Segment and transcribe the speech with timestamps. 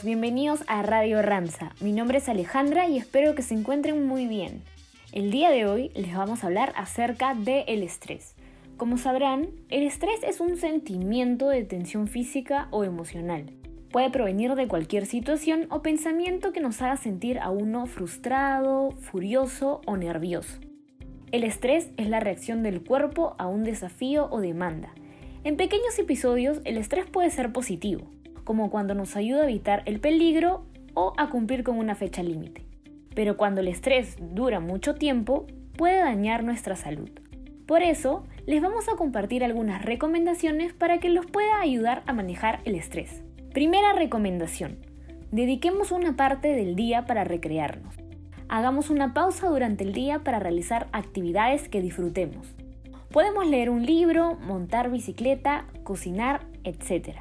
[0.00, 1.74] bienvenidos a Radio Ramsa.
[1.80, 4.62] Mi nombre es Alejandra y espero que se encuentren muy bien.
[5.12, 8.34] El día de hoy les vamos a hablar acerca del estrés.
[8.78, 13.52] Como sabrán, el estrés es un sentimiento de tensión física o emocional.
[13.90, 19.82] Puede provenir de cualquier situación o pensamiento que nos haga sentir a uno frustrado, furioso
[19.86, 20.58] o nervioso.
[21.32, 24.94] El estrés es la reacción del cuerpo a un desafío o demanda.
[25.44, 28.06] En pequeños episodios el estrés puede ser positivo,
[28.44, 30.64] como cuando nos ayuda a evitar el peligro
[30.94, 32.64] o a cumplir con una fecha límite.
[33.14, 35.46] Pero cuando el estrés dura mucho tiempo,
[35.76, 37.10] puede dañar nuestra salud.
[37.66, 42.60] Por eso, les vamos a compartir algunas recomendaciones para que los pueda ayudar a manejar
[42.64, 43.22] el estrés.
[43.52, 44.78] Primera recomendación.
[45.30, 47.94] Dediquemos una parte del día para recrearnos.
[48.48, 52.54] Hagamos una pausa durante el día para realizar actividades que disfrutemos.
[53.10, 57.20] Podemos leer un libro, montar bicicleta, cocinar, etc.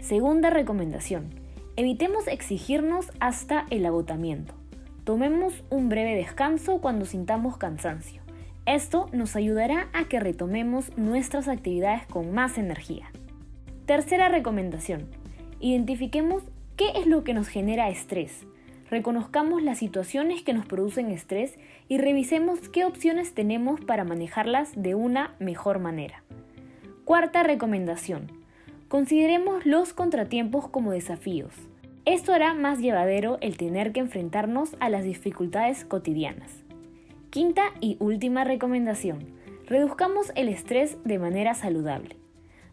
[0.00, 1.30] Segunda recomendación.
[1.76, 4.54] Evitemos exigirnos hasta el agotamiento.
[5.04, 8.22] Tomemos un breve descanso cuando sintamos cansancio.
[8.66, 13.06] Esto nos ayudará a que retomemos nuestras actividades con más energía.
[13.86, 15.06] Tercera recomendación.
[15.60, 16.42] Identifiquemos
[16.76, 18.46] qué es lo que nos genera estrés.
[18.90, 24.94] Reconozcamos las situaciones que nos producen estrés y revisemos qué opciones tenemos para manejarlas de
[24.94, 26.22] una mejor manera.
[27.04, 28.35] Cuarta recomendación.
[28.88, 31.52] Consideremos los contratiempos como desafíos.
[32.04, 36.52] Esto hará más llevadero el tener que enfrentarnos a las dificultades cotidianas.
[37.30, 39.26] Quinta y última recomendación.
[39.66, 42.16] Reduzcamos el estrés de manera saludable.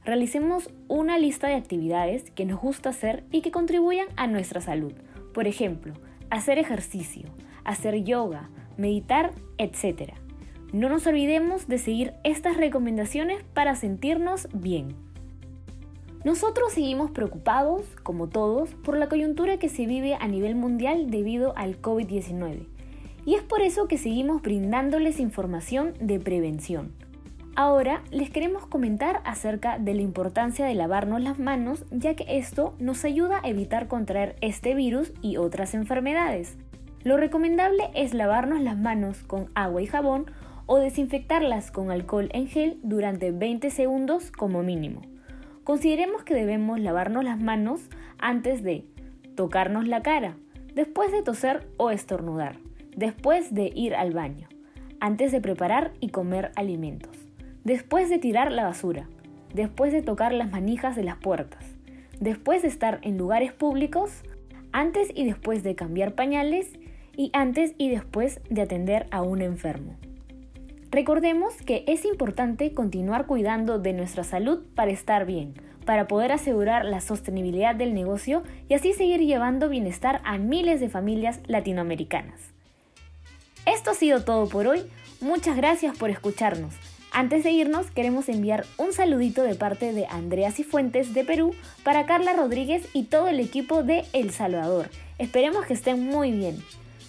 [0.05, 4.94] Realicemos una lista de actividades que nos gusta hacer y que contribuyan a nuestra salud.
[5.33, 5.95] Por ejemplo,
[6.30, 7.23] hacer ejercicio,
[7.64, 10.14] hacer yoga, meditar, etc.
[10.73, 15.12] No nos olvidemos de seguir estas recomendaciones para sentirnos bien.
[16.23, 21.53] Nosotros seguimos preocupados, como todos, por la coyuntura que se vive a nivel mundial debido
[21.58, 22.65] al COVID-19.
[23.25, 26.93] Y es por eso que seguimos brindándoles información de prevención.
[27.55, 32.73] Ahora les queremos comentar acerca de la importancia de lavarnos las manos ya que esto
[32.80, 36.58] nos ayuda a evitar contraer este virus y otras enfermedades.
[37.03, 40.31] Lo recomendable es lavarnos las manos con agua y jabón
[40.67, 45.12] o desinfectarlas con alcohol en gel durante 20 segundos como mínimo.
[45.63, 47.81] Consideremos que debemos lavarnos las manos
[48.17, 48.85] antes de
[49.35, 50.37] tocarnos la cara,
[50.73, 52.57] después de toser o estornudar,
[52.95, 54.47] después de ir al baño,
[54.99, 57.23] antes de preparar y comer alimentos
[57.63, 59.07] después de tirar la basura,
[59.53, 61.65] después de tocar las manijas de las puertas,
[62.19, 64.23] después de estar en lugares públicos,
[64.71, 66.71] antes y después de cambiar pañales
[67.15, 69.95] y antes y después de atender a un enfermo.
[70.93, 75.55] Recordemos que es importante continuar cuidando de nuestra salud para estar bien,
[75.87, 80.89] para poder asegurar la sostenibilidad del negocio y así seguir llevando bienestar a miles de
[80.89, 82.39] familias latinoamericanas.
[83.65, 84.83] Esto ha sido todo por hoy.
[85.20, 86.76] Muchas gracias por escucharnos.
[87.11, 92.05] Antes de irnos, queremos enviar un saludito de parte de Andrea Cifuentes de Perú para
[92.05, 94.92] Carla Rodríguez y todo el equipo de El Salvador.
[95.17, 96.64] Esperemos que estén muy bien.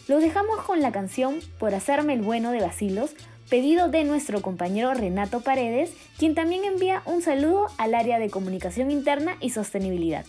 [0.07, 3.15] Los dejamos con la canción Por hacerme el bueno de Basilos,
[3.49, 8.91] pedido de nuestro compañero Renato Paredes, quien también envía un saludo al área de comunicación
[8.91, 10.25] interna y sostenibilidad.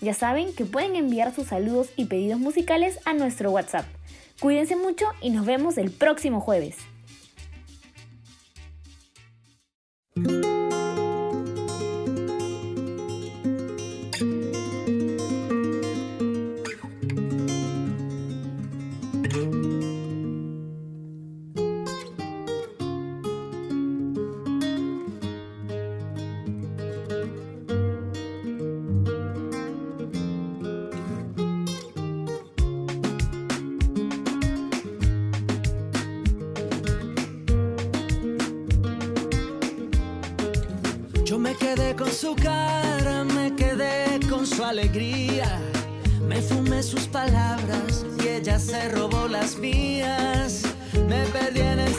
[0.00, 3.86] Ya saben que pueden enviar sus saludos y pedidos musicales a nuestro WhatsApp.
[4.40, 6.76] Cuídense mucho y nos vemos el próximo jueves.
[41.32, 45.58] Yo me quedé con su cara, me quedé con su alegría.
[46.28, 50.60] Me fumé sus palabras y ella se robó las mías.
[51.08, 51.94] Me perdí en el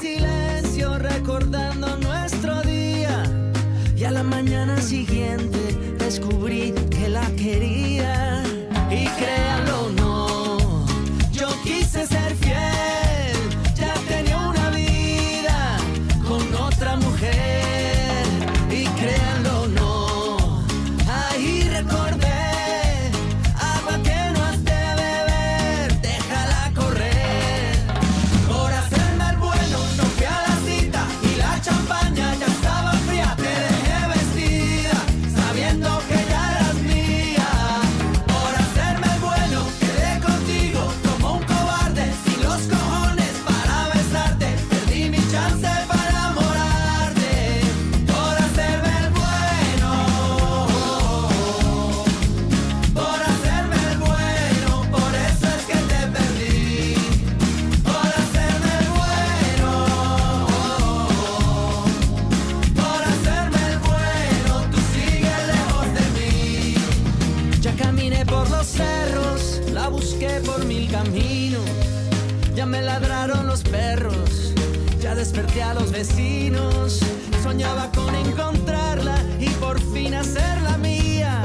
[72.55, 74.53] ya me ladraron los perros,
[75.01, 76.99] ya desperté a los vecinos,
[77.41, 81.43] soñaba con encontrarla y por fin hacerla mía,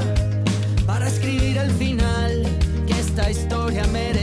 [0.87, 2.43] para escribir el final
[2.87, 4.18] que esta historia merece.